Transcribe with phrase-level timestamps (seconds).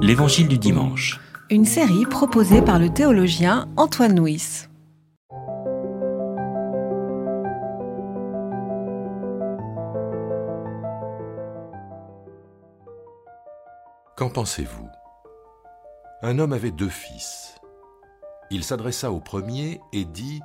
[0.00, 1.20] L'Évangile du dimanche.
[1.50, 4.66] Une série proposée par le théologien Antoine Nuis.
[14.16, 14.88] Qu'en pensez-vous?
[16.22, 17.54] Un homme avait deux fils.
[18.50, 20.40] Il s'adressa au premier et dit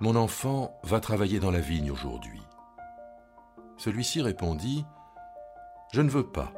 [0.00, 2.40] Mon enfant va travailler dans la vigne aujourd'hui.
[3.76, 4.86] Celui-ci répondit
[5.92, 6.52] Je ne veux pas.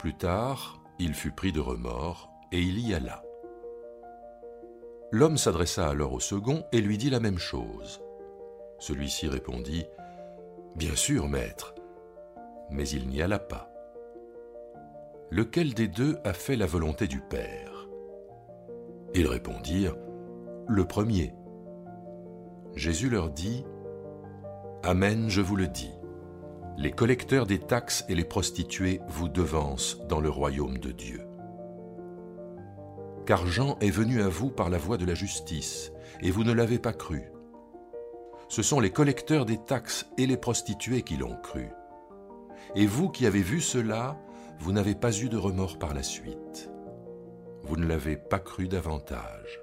[0.00, 3.22] Plus tard, il fut pris de remords et il y alla.
[5.10, 8.00] L'homme s'adressa alors au second et lui dit la même chose.
[8.78, 9.84] Celui-ci répondit
[10.74, 11.74] Bien sûr, maître,
[12.70, 13.70] mais il n'y alla pas.
[15.28, 17.86] Lequel des deux a fait la volonté du Père?
[19.14, 19.98] Ils répondirent
[20.66, 21.34] Le premier.
[22.74, 23.66] Jésus leur dit
[24.82, 25.92] Amen, je vous le dis.
[26.82, 31.20] Les collecteurs des taxes et les prostituées vous devancent dans le royaume de Dieu.
[33.26, 36.54] Car Jean est venu à vous par la voie de la justice, et vous ne
[36.54, 37.24] l'avez pas cru.
[38.48, 41.68] Ce sont les collecteurs des taxes et les prostituées qui l'ont cru.
[42.74, 44.16] Et vous qui avez vu cela,
[44.58, 46.70] vous n'avez pas eu de remords par la suite.
[47.62, 49.60] Vous ne l'avez pas cru davantage.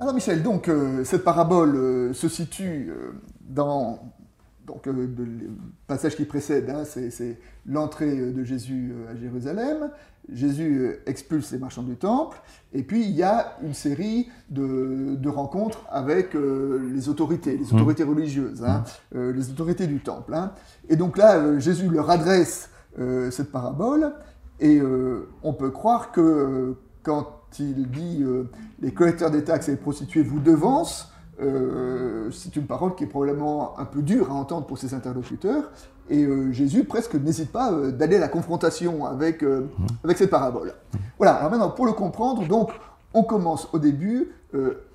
[0.00, 3.12] Alors Michel, donc euh, cette parabole euh, se situe euh,
[3.48, 4.12] dans
[4.66, 5.10] donc, le
[5.86, 9.90] passage qui précède, hein, c'est l'entrée de Jésus à Jérusalem.
[10.32, 12.40] Jésus expulse les marchands du temple,
[12.72, 17.76] et puis il y a une série de, rencontres avec les autorités, les mmh.
[17.76, 19.30] autorités religieuses, hein, mmh.
[19.30, 20.32] les autorités du temple.
[20.32, 20.52] Hein.
[20.88, 22.70] Et donc là, Jésus leur adresse
[23.30, 24.14] cette parabole,
[24.60, 24.80] et
[25.42, 30.22] on peut croire que quand il dit euh, les collecteurs des taxes et les prostituées
[30.22, 34.78] vous devancent, euh, c'est une parole qui est probablement un peu dure à entendre pour
[34.78, 35.64] ses interlocuteurs.
[36.10, 39.68] Et euh, Jésus presque n'hésite pas d'aller à la confrontation avec, mmh.
[40.04, 40.74] avec cette parabole.
[41.18, 42.70] Voilà, alors maintenant pour le comprendre, donc
[43.14, 44.32] on commence au début.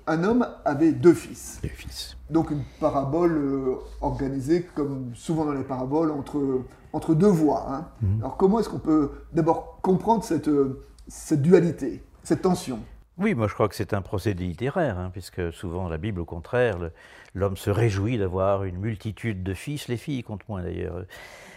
[0.06, 1.58] un homme avait deux fils.
[1.62, 2.16] Deux fils.
[2.30, 6.62] Donc une parabole organisée, comme souvent dans les paraboles, entre,
[6.92, 7.66] entre deux voix.
[7.70, 7.84] Hein.
[8.02, 8.20] Mmh.
[8.20, 10.50] Alors comment est-ce qu'on peut d'abord comprendre cette,
[11.08, 12.78] cette dualité cette tension?
[13.20, 16.24] Oui, moi je crois que c'est un procédé littéraire, hein, puisque souvent la Bible, au
[16.24, 16.78] contraire,
[17.34, 21.04] l'homme se réjouit d'avoir une multitude de fils, les filles comptent moins d'ailleurs,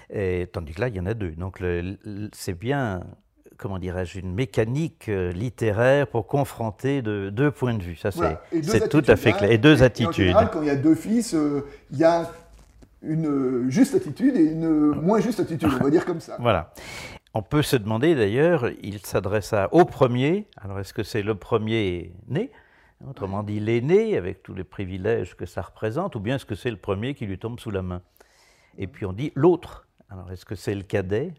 [0.09, 1.31] et, tandis que là il y en a deux.
[1.31, 1.59] Donc
[2.34, 3.02] c'est bien,
[3.57, 7.96] comment dirais-je, une mécanique euh, littéraire pour confronter deux points de vue.
[7.96, 9.50] Ça c'est tout à fait clair.
[9.50, 10.35] Et deux attitudes.
[10.52, 12.29] quand il y a deux fils, euh, il y a
[13.02, 16.38] une juste attitude et une moins juste attitude, on va dire comme ça.
[16.40, 16.73] Voilà.
[17.35, 22.13] On peut se demander d'ailleurs, il s'adressa au premier, alors est-ce que c'est le premier
[22.27, 22.51] né,
[23.07, 26.69] autrement dit l'aîné, avec tous les privilèges que ça représente, ou bien est-ce que c'est
[26.69, 28.03] le premier qui lui tombe sous la main?
[28.77, 31.33] Et puis on dit l'autre, alors est-ce que c'est le cadet?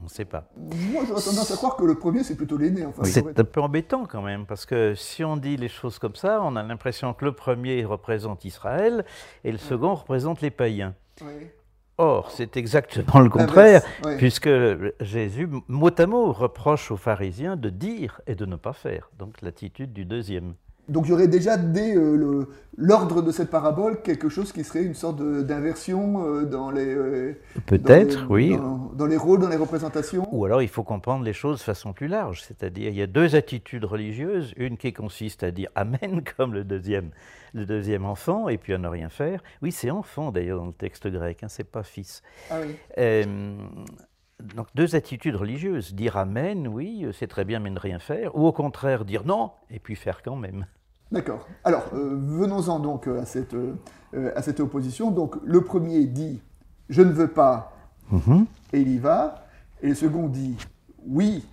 [0.00, 0.48] On ne sait pas.
[0.56, 2.84] Moi, j'aurais tendance à croire que le premier, c'est plutôt l'aîné.
[2.84, 6.14] Enfin, c'est un peu embêtant quand même, parce que si on dit les choses comme
[6.16, 9.04] ça, on a l'impression que le premier représente Israël
[9.44, 10.94] et le second représente les païens.
[11.20, 11.48] Oui.
[11.98, 13.82] Or, c'est exactement le contraire,
[14.18, 14.50] puisque
[15.00, 19.10] Jésus, mot à mot, reproche aux pharisiens de dire et de ne pas faire.
[19.18, 20.54] Donc l'attitude du deuxième.
[20.88, 24.84] Donc il y aurait déjà dès euh, l'ordre de cette parabole quelque chose qui serait
[24.84, 26.86] une sorte d'inversion euh, dans les...
[26.86, 27.32] Euh,
[27.66, 28.56] Peut-être, oui.
[28.94, 30.28] Dans, les rôles, dans les représentations.
[30.30, 33.08] Ou alors il faut comprendre les choses de façon plus large, c'est-à-dire il y a
[33.08, 37.10] deux attitudes religieuses, une qui consiste à dire Amen comme le deuxième,
[37.52, 39.42] le deuxième enfant, et puis à ne rien faire.
[39.62, 42.22] Oui, c'est enfant d'ailleurs dans le texte grec, hein, c'est pas fils.
[42.50, 42.76] Ah oui.
[44.42, 48.46] Donc deux attitudes religieuses, dire Amen, oui, c'est très bien, mais ne rien faire, ou
[48.46, 50.66] au contraire dire non, et puis faire quand même.
[51.12, 51.46] D'accord.
[51.62, 53.74] Alors, euh, venons-en donc euh, à cette, euh,
[54.34, 55.10] à cette opposition.
[55.10, 56.42] Donc, le premier dit
[56.88, 57.72] Je ne veux pas,
[58.10, 58.46] mhm.
[58.72, 59.46] et il y va.
[59.82, 60.56] Et le second dit
[61.08, 61.44] Oui.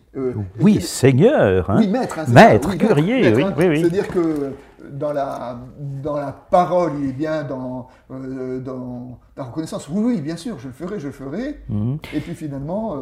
[0.60, 1.70] oui, Seigneur.
[1.70, 1.78] Hein.
[1.80, 2.20] Oui, maître.
[2.20, 3.54] Hein, maître, curier, oui, hein.
[3.58, 3.82] oui, oui.
[3.82, 4.54] C'est-à-dire que
[4.92, 9.88] dans la, dans la parole, il est bien dans, dans la reconnaissance.
[9.90, 11.60] Oui, oui, bien sûr, je le ferai, je le ferai.
[11.70, 11.98] Mhm.
[12.14, 12.98] Et puis finalement.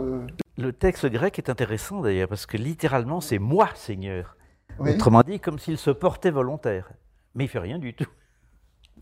[0.57, 4.35] Le texte grec est intéressant d'ailleurs, parce que littéralement, c'est moi, Seigneur.
[4.79, 6.91] Autrement dit, comme s'il se portait volontaire.
[7.35, 8.09] Mais il fait rien du tout.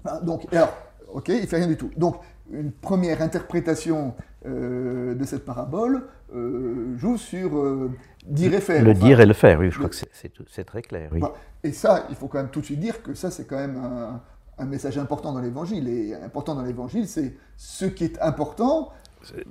[0.06, 0.74] Ah, donc, alors,
[1.14, 1.90] ok, il fait rien du tout.
[1.98, 2.20] Donc,
[2.52, 4.14] une première interprétation
[4.46, 7.92] euh, de cette parabole euh, joue sur euh,
[8.26, 8.82] dire et faire.
[8.82, 11.10] Le dire et le faire, oui, je crois que c'est très clair.
[11.12, 11.22] Oui.
[11.62, 13.76] Et ça, il faut quand même tout de suite dire que ça, c'est quand même
[13.76, 14.22] un,
[14.58, 15.90] un, message important dans l'Évangile.
[15.90, 18.94] Et important dans l'Évangile, c'est ce qui est important,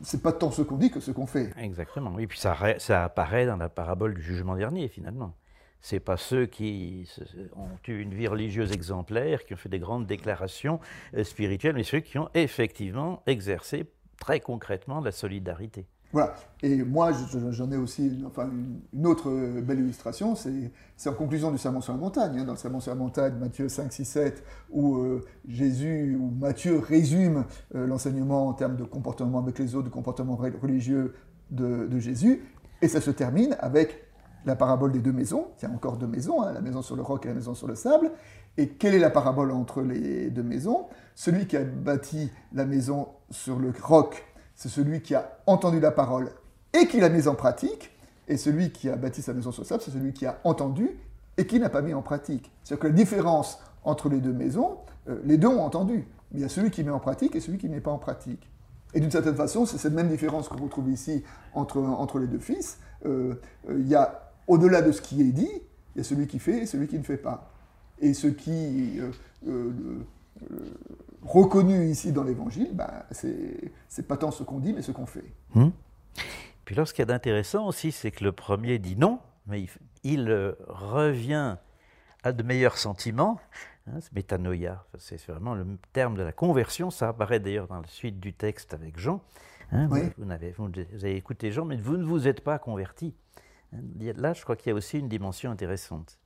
[0.00, 1.52] c'est pas tant ce qu'on dit que ce qu'on fait.
[1.58, 5.34] Exactement, oui, puis ça, ça apparaît dans la parabole du jugement dernier, finalement
[5.80, 7.08] c'est pas ceux qui
[7.56, 10.80] ont eu une vie religieuse exemplaire, qui ont fait des grandes déclarations
[11.14, 13.86] euh, spirituelles, mais ceux qui ont effectivement exercé
[14.20, 15.86] très concrètement de la solidarité.
[16.12, 16.34] Voilà.
[16.62, 17.12] Et moi,
[17.50, 18.48] j'en ai aussi enfin,
[18.94, 19.30] une autre
[19.60, 22.38] belle illustration, c'est en conclusion du Sermon sur la montagne.
[22.38, 26.30] Hein, dans le Sermon sur la montagne, Matthieu 5, 6, 7, où euh, Jésus, ou
[26.30, 27.44] Matthieu résume
[27.74, 31.14] euh, l'enseignement en termes de comportement avec les autres, de comportement religieux
[31.50, 32.42] de, Jésus.
[32.80, 34.04] Et ça se termine avec
[34.46, 35.48] la parabole des deux maisons.
[35.58, 37.54] Il y a encore deux maisons, hein, la maison sur le roc et la maison
[37.54, 38.12] sur le sable.
[38.58, 40.86] Et quelle est la parabole entre les deux maisons?
[41.14, 44.28] Celui qui a bâti la maison sur le roc
[44.58, 46.32] c'est celui qui a entendu la parole
[46.72, 47.96] et qui l'a mise en pratique,
[48.26, 50.90] et celui qui a bâti sa maison sur le sable, c'est celui qui a entendu
[51.36, 52.50] et qui n'a pas mis en pratique.
[52.64, 54.78] C'est-à-dire que la différence entre les deux maisons,
[55.08, 57.40] euh, les deux ont entendu, mais il y a celui qui met en pratique et
[57.40, 58.50] celui qui ne met pas en pratique.
[58.94, 61.22] Et d'une certaine façon, c'est cette même différence qu'on retrouve ici
[61.54, 62.80] entre, entre les deux fils.
[63.06, 63.34] Euh,
[63.70, 65.52] euh, il y a, au-delà de ce qui est dit,
[65.94, 67.52] il y a celui qui fait et celui qui ne fait pas.
[68.00, 69.00] Et ce qui
[71.22, 75.32] reconnu ici dans l'Évangile, bah, c'est pas tant ce qu'on dit, mais ce qu'on fait.
[75.54, 75.70] Hmm.
[76.64, 79.66] Puis là, ce qui est intéressant aussi, c'est que le premier dit non, mais
[80.04, 81.56] il, euh, revient
[82.22, 83.40] à de meilleurs sentiments.
[83.86, 86.90] Hein, c'est métanoïa, c'est vraiment le terme de la conversion.
[86.90, 89.22] Ça apparaît d'ailleurs dans la suite du texte avec Jean.
[89.72, 93.14] Hein, vous, vous, avez, vous, avez, écouté Jean, mais vous ne vous êtes pas converti.
[93.74, 93.78] Hein,
[94.16, 96.18] là, je crois qu'il y a aussi une dimension intéressante.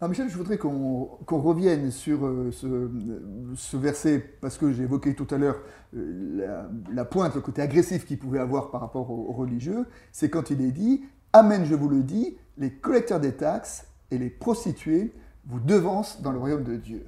[0.00, 5.26] Ah, Michel, je voudrais qu'on revienne sur euh, ce, verset, parce que j'ai évoqué tout
[5.32, 5.60] à l'heure
[5.96, 9.86] euh, la, pointe, le côté agressif qu'il pouvait avoir par rapport aux, religieux.
[10.12, 14.18] C'est quand il est dit Amen, je vous le dis, les collecteurs des taxes et
[14.18, 15.12] les prostituées
[15.46, 17.04] vous devancent dans le royaume de Dieu.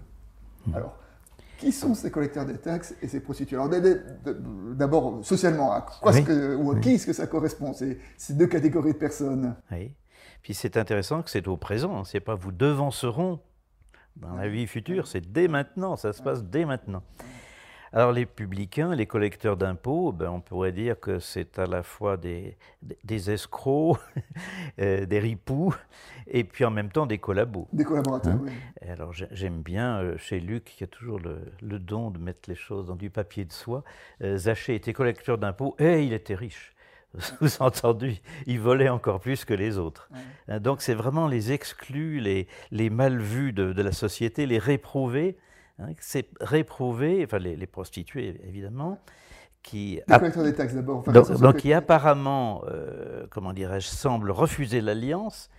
[0.67, 0.75] Hmm.
[0.75, 0.97] Alors,
[1.59, 3.57] qui sont ces collecteurs des taxes et ces prostituées?
[3.57, 3.71] Alors,
[4.75, 8.47] d'abord, socialement, à quoi que, ou à qui est-ce que ça correspond, ces, ces deux
[8.49, 9.93] catégories de personnes oui.
[10.43, 12.05] Puis c'est intéressant que c'est au présent, hein.
[12.05, 13.41] c'est pas vous devancerons
[14.17, 17.03] dans la vie future, c'est dès maintenant, ça se passe dès maintenant.
[17.93, 22.17] Alors les publicains, les collecteurs d'impôts, ben, on pourrait dire que c'est à la fois
[22.17, 22.57] des,
[23.03, 23.99] des escrocs,
[24.79, 25.75] euh, des ripoux,
[26.29, 27.67] et puis en même temps des collabos.
[27.73, 28.43] Des collaborateurs, hein.
[28.45, 28.53] oui.
[28.89, 32.87] alors j'aime bien euh, chez Luc, qui a toujours le, don de mettre les choses
[32.87, 33.83] dans du papier de soie,
[34.23, 36.73] euh, Zaché était collecteur d'impôts et il était riche.
[37.19, 40.09] Sous-entendu, ils volaient encore plus que les autres.
[40.49, 45.37] Hein, donc c'est vraiment les exclus, les, les mal vus de, la société, les réprouvés.
[45.79, 48.99] Hein, c'est réprouvés, enfin les, prostituées évidemment,
[49.63, 55.51] qui, des taxes, donc, qui apparemment, euh, comment dirais-je, semblent refuser l'alliance,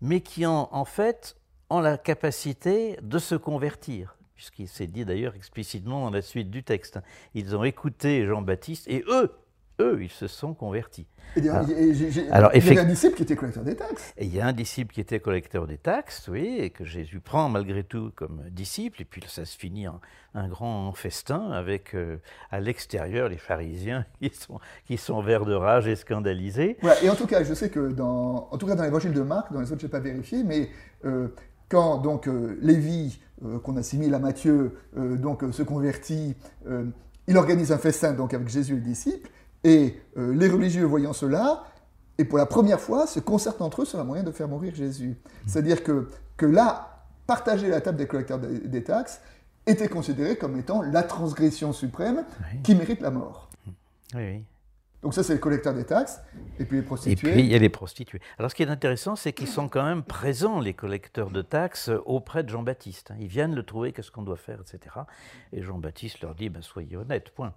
[0.00, 1.36] mais qui en, en fait
[1.70, 6.62] ont la capacité de se convertir puisqu'il s'est dit d'ailleurs explicitement dans la suite du
[6.62, 6.98] texte.
[7.34, 9.34] Ils ont écouté Jean-Baptiste et eux,
[9.80, 11.06] eux, ils se sont convertis.
[11.36, 14.14] il y a un disciple qui était collecteur des taxes.
[14.20, 17.48] il y a un disciple qui était collecteur des taxes, oui, et que Jésus prend
[17.48, 20.00] malgré tout comme disciple, et puis ça se finit en
[20.34, 22.18] un grand festin avec euh,
[22.50, 26.76] à l'extérieur les pharisiens qui sont, qui sont verts de rage et scandalisés.
[27.02, 29.52] et en tout cas, je sais que dans, en tout cas dans l'évangile de Marc,
[29.52, 30.68] dans les autres, je n'ai pas vérifié, mais
[31.04, 31.28] euh,
[31.68, 33.20] quand donc euh, Lévi,
[33.62, 36.36] qu'on assimile à Matthieu, donc se convertit,
[37.26, 39.30] il organise un festin donc avec Jésus et le disciple,
[39.64, 41.64] et euh, les religieux voyant cela,
[42.18, 44.74] et pour la première fois, se concertent entre eux sur la moyen de faire mourir
[44.74, 45.16] Jésus.
[45.46, 49.20] C'est-à-dire que, que là, partager la table des collecteurs des, taxes
[49.66, 52.24] était considéré comme étant la transgression suprême
[52.62, 53.48] qui mérite la mort.
[53.66, 53.72] Oui,
[54.14, 54.44] oui.
[55.02, 56.20] Donc ça, c'est le collecteur des taxes,
[56.58, 57.30] et puis les prostituées.
[57.30, 58.20] Et puis il y a les prostituées.
[58.38, 61.90] Alors ce qui est intéressant, c'est qu'ils sont quand même présents, les collecteurs de taxes,
[62.04, 63.12] auprès de Jean-Baptiste.
[63.18, 64.96] Ils viennent le trouver, qu'est-ce qu'on doit faire, etc.
[65.52, 67.54] Et Jean-Baptiste leur dit, ben, soyez honnêtes, point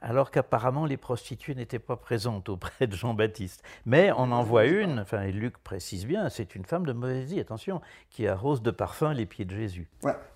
[0.00, 3.62] alors qu'apparemment les prostituées n'étaient pas présentes auprès de Jean-Baptiste.
[3.84, 7.32] Mais on en voit une, enfin, et Luc précise bien, c'est une femme de mauvaise
[7.32, 7.80] vie, attention,
[8.10, 9.88] qui arrose de parfum les pieds de Jésus.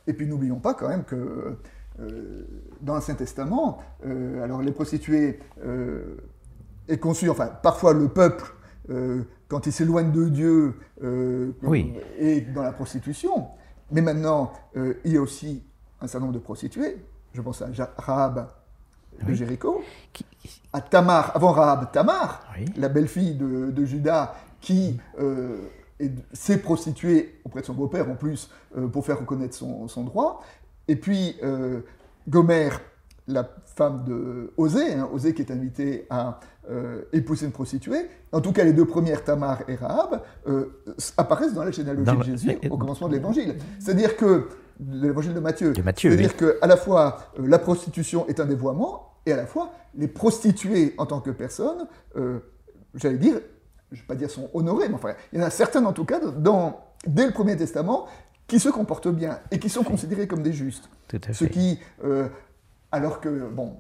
[0.07, 1.57] Et puis n'oublions pas quand même que
[2.01, 2.47] euh,
[2.81, 6.17] dans l'Ancien Testament, euh, alors les prostituées euh,
[6.89, 8.53] est conçu, enfin parfois le peuple,
[9.49, 10.75] quand il s'éloigne de Dieu,
[11.63, 11.95] oui.
[12.19, 13.49] est dans la prostitution.
[13.93, 15.63] Mais maintenant, il y a aussi
[16.01, 16.97] un certain nombre de prostituées.
[17.33, 17.69] Je pense à
[17.99, 18.49] Rahab
[19.27, 19.83] de Jéricho,
[20.73, 22.43] à Tamar, avant Rahab, Tamar,
[22.77, 25.59] la belle-fille de, Judas, qui euh,
[26.33, 30.43] s'est prostituée auprès de son beau-père en plus euh, pour faire reconnaître son, droit,
[30.89, 31.81] et puis euh,
[32.29, 32.71] Gomer,
[33.27, 36.41] la femme de Osée, hein, Osée qui est invitée à
[37.13, 38.09] épouser une prostituée.
[38.31, 40.23] En tout cas, les deux premières, Tamar et Rahab,
[41.17, 43.57] apparaissent dans la généalogie de Jésus au commencement de l'Évangile.
[43.81, 44.47] C'est-à-dire que
[44.89, 45.73] l'évangile de Matthieu.
[45.75, 50.09] C'est-à-dire que qu'à la fois la prostitution est un dévoiement et à la fois les
[50.09, 51.87] prostituées en tant que personnes,
[52.17, 52.39] euh,
[52.95, 53.35] j'allais dire,
[53.91, 55.93] je ne vais pas dire sont honorées, mais enfin, il y en a certaines en
[55.93, 58.07] tout cas, dans, dès le Premier Testament,
[58.47, 60.89] qui se comportent bien et qui sont considérées comme des justes.
[61.09, 62.29] Tout Ce qui, euh,
[62.93, 63.77] alors que, bon,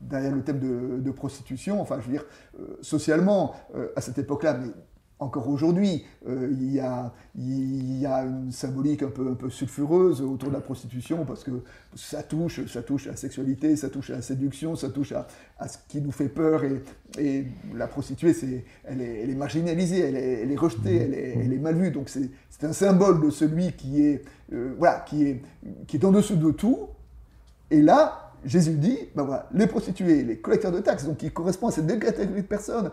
[0.00, 0.60] derrière le thème
[1.00, 1.80] de, prostitution.
[1.80, 2.24] Enfin, je veux dire,
[2.82, 3.54] socialement,
[3.96, 4.70] à cette époque-là, mais
[5.20, 7.12] encore aujourd'hui, euh, il, y a,
[8.24, 11.50] une symbolique un peu, sulfureuse autour de la prostitution parce que
[11.96, 15.26] ça touche, ça touche à la sexualité, ça touche à la séduction, ça touche à,
[15.68, 16.62] ce qui nous fait peur.
[17.18, 18.34] Et, la prostituée,
[18.84, 21.90] elle, est, marginalisée, elle est, rejetée, elle est, mal vue.
[21.90, 22.30] Donc c'est,
[22.62, 25.42] un symbole de celui qui est, euh, voilà, qui est,
[25.86, 26.88] qui est en dessous de tout.
[27.70, 31.70] Et là, Jésus dit, ben voilà, les prostituées, les collecteurs de taxes, donc qui correspondent
[31.70, 32.90] à cette deux catégories de personnes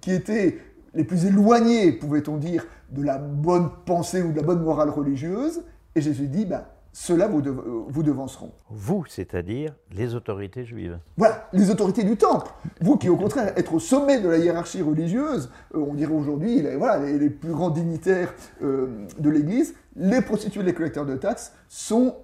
[0.00, 0.58] qui étaient
[0.94, 5.62] les plus éloignés, pouvait-on dire, de la bonne pensée ou de la bonne morale religieuse.
[5.94, 7.42] Et Jésus dit, ben, ceux-là vous,
[7.88, 8.50] vous, devanceront.
[8.70, 10.98] Vous, c'est-à-dire les autorités juives.
[11.16, 12.50] Voilà, les autorités du temple.
[12.80, 16.62] Vous qui, au contraire, êtes au sommet de la hiérarchie religieuse, euh, on dirait aujourd'hui,
[16.62, 21.52] les, voilà, les, plus grands dignitaires euh, de l'Église, les prostituées, les collecteurs de taxes
[21.68, 22.16] sont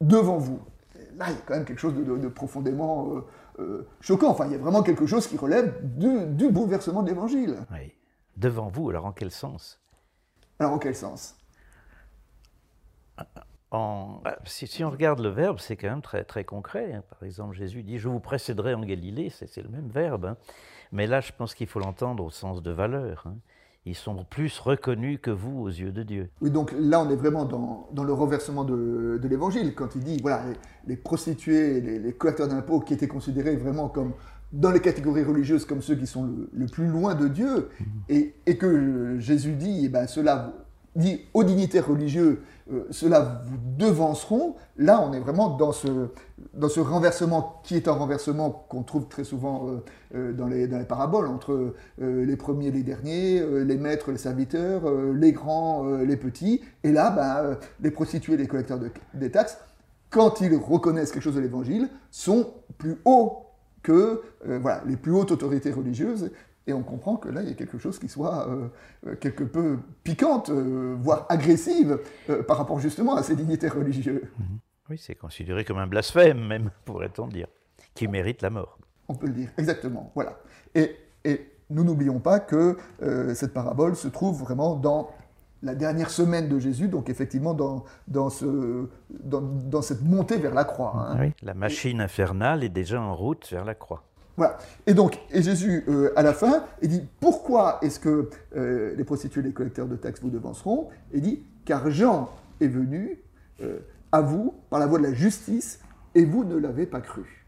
[0.00, 0.60] devant vous.
[1.18, 3.12] Là, il y a quand même quelque chose de, profondément
[3.58, 4.30] euh, choquant.
[4.30, 7.58] Enfin, il y a vraiment quelque chose qui relève du, du bouleversement de l'Évangile.
[7.70, 7.92] Oui
[8.38, 8.88] devant vous.
[8.88, 9.80] Alors en quel sens?
[10.58, 11.36] Alors en quel sens?
[13.70, 16.94] En, bah, si, on regarde le verbe, c'est quand même très, très concret.
[16.94, 17.02] Hein.
[17.10, 20.24] Par exemple, Jésus dit Je vous précéderai en Galilée, c'est le même verbe.
[20.24, 20.36] Hein.
[20.90, 23.24] Mais là, je pense qu'il faut l'entendre au sens de valeur.
[23.26, 23.36] Hein.
[23.88, 26.28] Ils sont plus reconnus que vous aux yeux de Dieu.
[26.42, 30.02] Oui, donc là, on est vraiment dans, dans le renversement de, de l'évangile, quand il
[30.02, 30.42] dit voilà,
[30.86, 34.12] les, prostituées, les, les collecteurs d'impôts qui étaient considérés vraiment comme
[34.52, 37.70] dans les catégories religieuses comme ceux qui sont le, plus loin de Dieu,
[38.08, 40.52] et, que Jésus dit, eh ben, cela
[40.96, 42.42] dit aux dignitaires religieux,
[42.72, 46.08] euh, cela vous devanceront, là on est vraiment dans ce,
[46.54, 50.66] dans ce renversement qui est un renversement qu'on trouve très souvent euh, euh, dans, les,
[50.84, 56.62] paraboles, entre les premiers et les derniers, les maîtres, les serviteurs, les grands, les petits,
[56.84, 59.58] et là, ben, les prostituées, les collecteurs de, des taxes,
[60.10, 63.48] quand ils reconnaissent quelque chose de l'évangile, sont plus hauts
[63.82, 66.30] que euh, voilà, les plus hautes autorités religieuses.
[66.66, 68.68] Et on comprend que là, il y a quelque chose qui soit euh,
[69.06, 71.98] euh, quelque peu piquante, voire agressive,
[72.46, 74.30] par rapport justement à ces dignitaires religieux.
[74.38, 74.58] Mhm.
[74.90, 77.48] Oui, c'est considéré comme un blasphème, même, pourrait-on dire,
[77.94, 78.78] qui mérite la mort.
[79.08, 80.12] On peut le dire, exactement.
[80.14, 80.38] Voilà.
[80.74, 82.76] Et, et nous n'oublions pas que
[83.34, 85.10] cette parabole se trouve vraiment dans
[85.62, 90.64] la dernière semaine de Jésus, donc effectivement dans, dans, ce, dans, cette montée vers la
[90.64, 90.94] croix.
[90.96, 91.16] Hein.
[91.20, 94.04] Oui, la machine infernale est déjà en route vers la croix.
[94.36, 94.58] Voilà.
[94.86, 99.02] Et donc, et Jésus, euh, à la fin, il dit Pourquoi est-ce que euh, les
[99.02, 100.90] prostituées et les collecteurs de taxes vous devanceront?
[101.12, 102.30] Il dit Car Jean
[102.60, 103.18] est venu
[103.60, 103.80] euh,
[104.12, 105.80] à vous par la voie de la justice
[106.14, 107.46] et vous ne l'avez pas cru.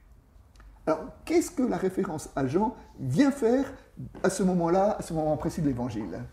[0.86, 3.72] Alors, qu'est-ce que la référence à Jean vient faire
[4.22, 6.24] à ce moment-là, à ce moment précis de l'Évangile?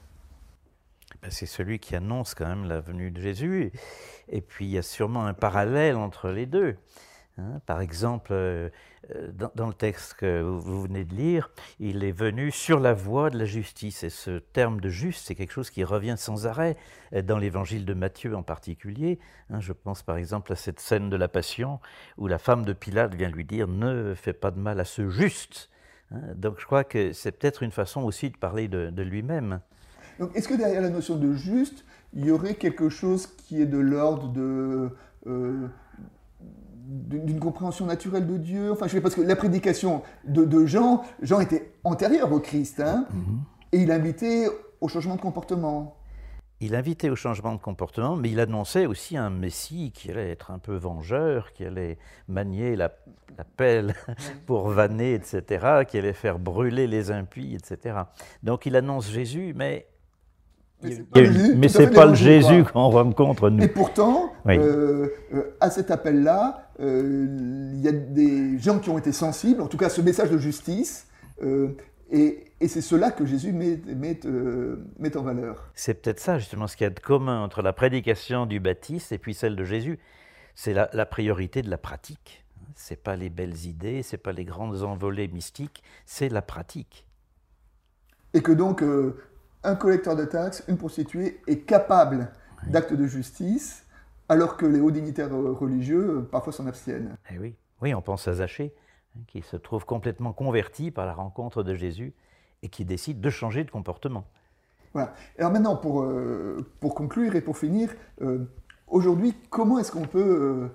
[1.21, 3.71] Ben, c'est celui qui annonce quand même la venue de Jésus.
[4.29, 6.75] Et puis il y a sûrement un parallèle entre les deux.
[7.37, 7.61] Hein.
[7.65, 8.69] Par exemple, euh,
[9.55, 13.37] dans, le texte que vous venez de lire, il est venu sur la voie de
[13.37, 14.03] la justice.
[14.03, 16.77] Et ce terme de juste, c'est quelque chose qui revient sans arrêt
[17.23, 19.19] dans l'évangile de Matthieu en particulier.
[19.49, 19.59] Hein.
[19.59, 21.79] Je pense par exemple à cette scène de la Passion
[22.17, 25.09] où la femme de Pilate vient lui dire Ne fais pas de mal à ce
[25.09, 25.69] juste.
[26.11, 26.21] Hein.
[26.35, 29.61] Donc je crois que c'est peut-être une façon aussi de parler de lui-même.
[30.33, 33.77] Est-ce que derrière la notion de juste, il y aurait quelque chose qui est de
[33.77, 34.89] l'ordre de
[35.27, 35.67] euh,
[36.87, 41.41] d'une compréhension naturelle de Dieu Enfin, je sais parce que la prédication de, Jean, Jean
[41.41, 43.41] était antérieur au Christ, hein, mhm.
[43.73, 44.47] et il invitait
[44.79, 45.97] au changement de comportement.
[46.59, 50.49] Il invitait au changement de comportement, mais il annonçait aussi un Messie qui allait être
[50.49, 52.89] un peu vengeur, qui allait manier la,
[53.57, 53.93] pelle
[54.47, 57.99] pour vanner, etc., qui allait faire brûler les impies, etc.
[58.41, 59.87] Donc il annonce Jésus, mais
[60.83, 63.63] mais c'est pas, le Jésus qu'on rencontre nous.
[63.63, 68.97] Et pourtant, euh, euh, à cet appel-là, euh, il y a des gens qui ont
[68.97, 71.07] été sensibles, en tout cas à ce message de justice,
[72.11, 75.69] et, c'est cela que Jésus met, met, en valeur.
[75.75, 79.11] C'est peut-être ça justement ce qu'il y a de commun entre la prédication du Baptiste
[79.11, 79.99] et puis celle de Jésus.
[80.55, 82.43] C'est la, la, priorité de la pratique.
[82.73, 87.05] C'est pas les belles idées, c'est pas les grandes envolées mystiques, c'est la pratique.
[88.33, 88.83] Et que donc
[89.63, 92.31] un collecteur de taxes, une prostituée est capable
[92.67, 93.85] d'actes de justice,
[94.29, 97.15] alors que les hauts dignitaires euh, religieux, euh, parfois, s'en abstiennent.
[97.33, 97.55] Eh oui.
[97.81, 98.73] oui, on pense à Zachée,
[99.15, 102.13] hein, qui se trouve complètement converti par la rencontre de Jésus
[102.63, 104.25] et qui décide de changer de comportement.
[104.93, 105.13] Voilà.
[105.37, 107.93] Alors maintenant, pour, euh, pour conclure et pour finir,
[108.87, 110.69] aujourd'hui, comment est-ce qu'on peut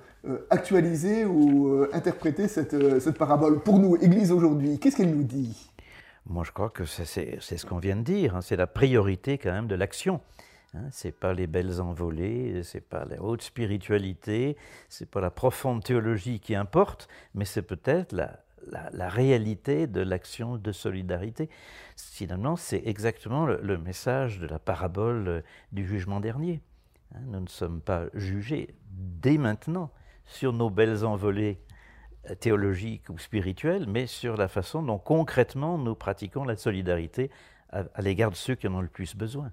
[0.50, 5.71] actualiser ou interpréter cette, cette parabole Pour nous, Église aujourd'hui, qu'est-ce qu'elle nous dit?
[6.26, 8.36] Moi, je crois que c'est ce qu'on vient de dire.
[8.36, 8.42] Hein.
[8.42, 10.20] C'est la priorité quand même de l'action.
[10.74, 10.88] Hein.
[10.90, 14.56] Ce n'est pas les belles envolées, ce n'est pas la haute spiritualité,
[14.88, 20.56] ce n'est pas la profonde théologie qui importe, mais c'est peut-être la, réalité de l'action
[20.56, 21.50] de solidarité.
[21.96, 25.40] Finalement, c'est exactement le, message de la parabole euh,
[25.72, 26.60] du jugement dernier.
[27.14, 29.90] Hein, nous ne sommes pas jugés dès maintenant
[30.24, 31.58] sur nos belles envolées
[32.40, 37.30] théologiques ou spirituelles, mais sur la façon dont concrètement nous pratiquons la solidarité
[37.72, 39.50] à, l'égard de ceux qui en ont le plus besoin.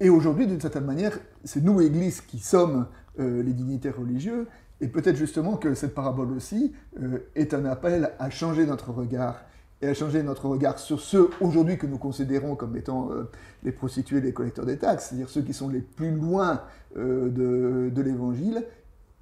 [0.00, 2.86] Et aujourd'hui, d'une certaine manière, c'est nous, Église, qui sommes
[3.20, 4.48] euh, les dignitaires religieux,
[4.80, 9.44] et peut-être justement que cette parabole aussi euh, est un appel à changer notre regard
[9.80, 13.30] et à changer notre regard sur ceux aujourd'hui que nous considérons comme étant euh,
[13.62, 16.62] les prostituées, les collecteurs des taxes, c'est-à-dire ceux qui sont les plus loin
[16.96, 18.64] de, l'évangile,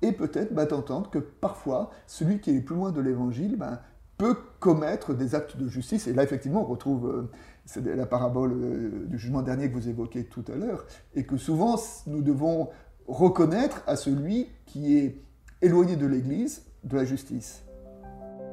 [0.02, 3.82] et peut-être bah, d'entendre que parfois celui qui est plus loin de l'évangile bah,
[4.18, 6.06] peut commettre des actes de justice.
[6.06, 7.28] Et là, effectivement, on retrouve
[7.64, 11.76] c'est la parabole du jugement dernier que vous évoquez tout à l'heure, et que souvent
[12.06, 12.68] nous devons
[13.06, 15.22] reconnaître à celui qui est
[15.60, 17.62] éloigné de l'Église, de la justice.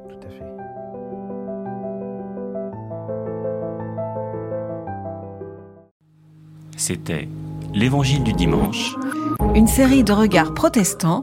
[0.08, 0.44] Tout à fait.
[6.76, 7.28] C'était
[7.74, 8.96] L'Évangile du dimanche.
[9.54, 11.22] Une série de regards protestants.